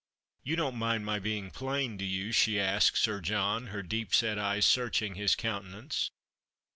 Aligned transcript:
"You 0.43 0.55
don't 0.55 0.77
mind 0.77 1.05
my 1.05 1.19
being 1.19 1.51
plain, 1.51 1.95
do 1.95 2.05
you?" 2.05 2.31
she 2.31 2.59
asked 2.59 2.97
Sir 2.97 3.21
John, 3.21 3.67
her 3.67 3.83
deep 3.83 4.15
set 4.15 4.39
eyes 4.39 4.65
searching 4.65 5.13
his 5.13 5.35
countenance. 5.35 6.09